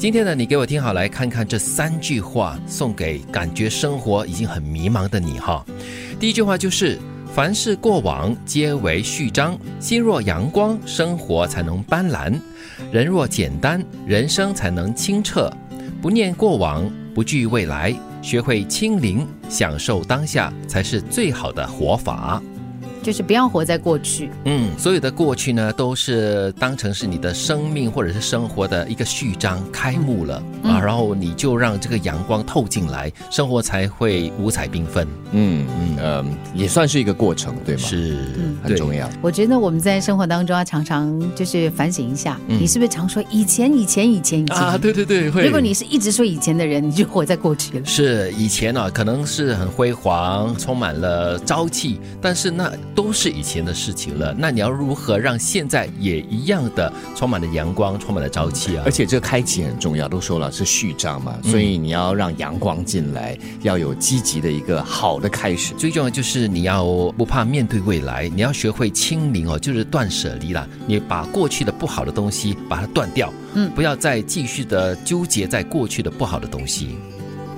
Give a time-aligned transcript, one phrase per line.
[0.00, 5.62] 今天呢，你给我听好，来看看这三句话，送给感觉生活已经很迷茫的你哈。
[6.18, 6.98] 第一句话就是：
[7.34, 12.32] 凡事过往皆为序章，心若阳光，生活才能斑斓；
[12.90, 15.52] 人若简单，人生才能清澈。
[16.00, 22.42] 不念过往，不惧未来，学会清零，享受当下，才是最好的活法。
[23.02, 24.30] 就是不要活在过去。
[24.44, 35.06] 嗯，所有的过去呢，都是当成是你的生命或者是生活的一个序章开幕了啊，然后你就让这个阳光透进来，生活才会五彩缤纷。
[35.32, 36.24] 嗯嗯呃，
[36.54, 37.82] 也算是一个过程，对吗？
[37.82, 38.18] 是，
[38.62, 39.08] 很重要。
[39.22, 44.76] 我觉得我们在生活当中要常常就是反省一下，你是不是常说以前以前以前以前啊？
[44.78, 45.44] 对对对，会。
[45.44, 47.84] 如果你是一直说以前的人，你就活在过去了。
[47.86, 52.70] 是以前呢，可能是很辉煌，充满了朝气，但是那。
[52.94, 58.82] 都是以前的事情了，那你要如何让现在也一样的充满了阳光，充满了朝气啊？
[58.84, 65.74] 而且这个开启很重要，都说了是序章嘛，所以你要让阳光进来，要有积极的一个好的开始。
[65.74, 66.84] 最重要就是你要
[67.16, 70.66] 不怕面对未来，你要学会清零哦，就是断舍离啦。
[70.86, 76.96] 你把过去的不好的东西把它断掉，嗯，不要再继续的纠结在过去的不好的东西。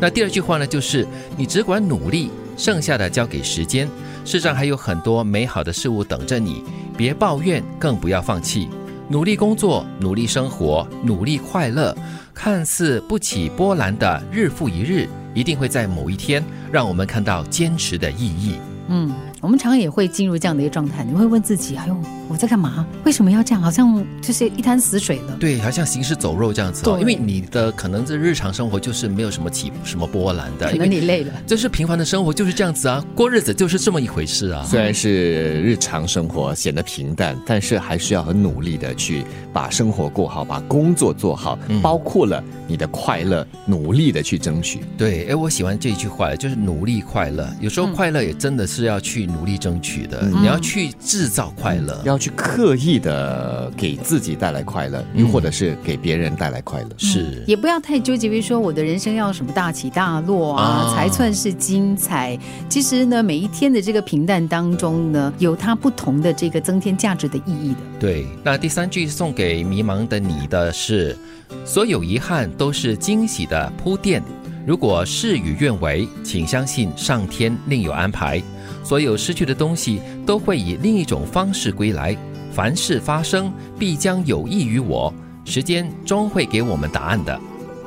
[0.00, 3.88] 那第二句话呢，就是你只管努力，剩下的交给时间。
[4.24, 6.62] 世上还有很多美好的事物等着你，
[6.96, 8.68] 别抱怨，更不要放弃，
[9.08, 11.96] 努力工作，努力生活，努力快乐。
[12.32, 18.58] 看似不起波澜的日复一日，一定会在某一天让我们看到坚持的意义。
[18.88, 19.12] 嗯。
[19.44, 21.94] 我们常常也会进入这样的一个状态，你会问自己：哎呦，
[22.30, 22.86] 我在干嘛？
[23.04, 23.60] 为什么要这样？
[23.60, 25.36] 好像就是一滩死水了。
[25.38, 26.82] 对，好像行尸走肉这样子。
[26.82, 30.70] 对，因为你的可能这日常生活就是没有什么起什么波澜的。
[30.70, 31.32] 可能你累了。
[31.46, 34.64] 就是平凡的生活就是这样子啊，过日子就是这么一回事啊。
[34.66, 44.80] 虽然是日常生活显得平淡，但是还是要很努力的去把生活过好，把工作做好，包括了你的快乐，努力的去争取。
[44.96, 47.46] 对，哎，我喜欢这一句话，就是努力快乐。
[47.60, 49.28] 有时候快乐也真的是要去。
[49.34, 62.38] 努力争取的，你要去制造快乐，要去刻意的给自己带来快乐，又或者是给别人带来快乐，是也不要太纠结于说我的人生要什么大起大落啊，才算是精彩。
[62.68, 67.80] 其实呢，每一天的这个平淡当中呢，有它不同的这个增添价值的意义的。
[67.98, 71.16] 对，那第三句送给迷茫的你的是：
[71.64, 74.22] 所有遗憾都是惊喜的铺垫。
[74.66, 78.42] 如果事与愿违，请相信上天另有安排。
[78.84, 82.16] 所有失去的东西都会以另一种方式归来。
[82.52, 85.12] 凡事发生，必将有益于我。
[85.44, 87.40] 时间终会给我们答案的。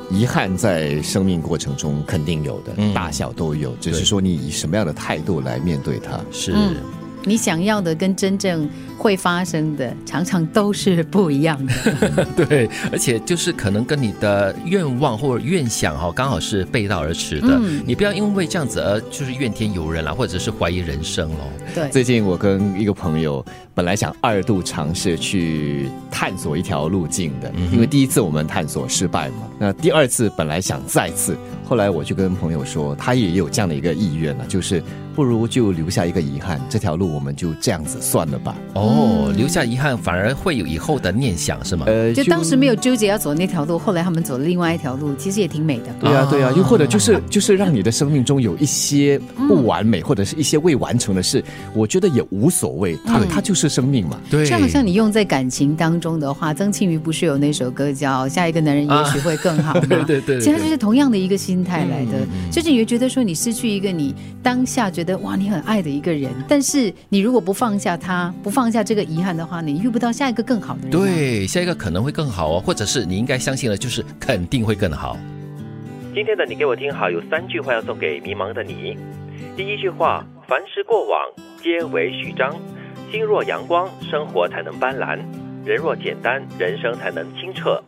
[0.10, 6.20] 遗憾在生命过程中肯定有的，大小都有，只是说你以什么样的态度来面对它。
[6.32, 6.54] 是。
[7.28, 8.68] 你想要的跟真正
[8.98, 12.26] 会发生的，常常都是不一样的。
[12.48, 17.60] 对，而且就是可能跟你的愿望或者愿想哈，刚好是背道而驰的。
[17.86, 21.52] 你不要因为这样子而就是怨天尤人了，或者是怀疑人生喽。
[21.76, 23.46] 对，最近我跟一个朋友
[23.76, 34.82] 本来想二度尝试去探索一条路径的，因为第一次我们探索失败嘛，那第二次本来想再次，后来我就跟朋友说，他也有这样的一个意愿了，就是。
[35.18, 38.56] 不如就留下一个遗憾，这条路我们就这样子算了吧。
[38.76, 41.86] 哦，留下遗憾反而会有以后的念想，是吗？
[41.88, 45.86] 呃，就当时没有纠结要走那条路，后来他们走了另外一条路，其实也挺美的。
[46.00, 54.22] 对啊，对啊，又或者就是就是让你的生命中有一些不完美，或者是一些未完成的事，我觉得也无所谓，它它就是生命嘛。
[54.30, 59.88] 对，就好像你用在感情当中的话，曾庆瑜不是有那首歌叫《下一个男人也许会更好》 吗？
[59.90, 64.14] 对对对，其实就是同样的一个心态来的，就是你会觉得说你失去一个你
[64.44, 65.07] 当下觉得。
[65.16, 70.92] 哇，你很爱的一个人，但是你如果不放下他，不放下这个遗憾的话，你遇不到下一个更好的人。
[70.92, 75.18] 对，下一个可能会更好哦，或者是你应该相信了，就是肯定会更好。
[76.14, 78.98] 今天的你给我听好，有三句话要送给迷茫的你。
[79.56, 81.20] 第一句话：凡事过往
[81.62, 82.56] 皆为序章，
[83.12, 85.18] 心若阳光，生活才能斑斓；
[85.64, 87.82] 人若简单，人生才能清澈。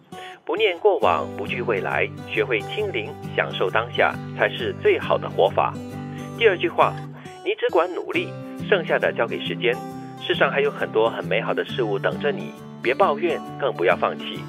[0.45, 5.73] 不念过往，不惧未来，学会清零，享受当下，才是最好的活法。
[6.37, 6.95] 第二句话，
[7.45, 8.27] 你只管努力，
[8.67, 9.73] 剩下的交给时间。
[10.21, 12.51] 世上还有很多很美好的事物等着你，
[12.83, 14.39] 别抱怨，更不要放弃。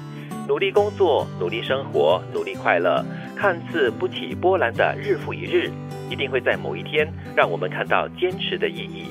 [0.47, 3.03] 努力工作，努力生活，努力快乐。
[3.35, 5.71] 看似不起波澜的日复一日，
[6.09, 9.05] 一定会在某一天让我们看到坚持的意义。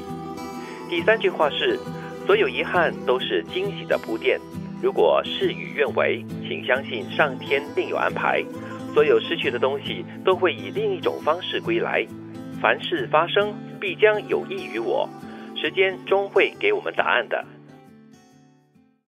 [0.88, 1.78] 第三句话是，
[2.26, 4.38] 所有遗憾都是惊喜的铺垫。
[4.82, 8.44] 如果事与愿违，请相信上天另有安排。
[8.92, 12.06] 所有失去的东西都会以另一种方式归来。
[12.60, 15.08] 凡事发生，必将有益于我。
[15.56, 17.44] 时间终会给我们答案的。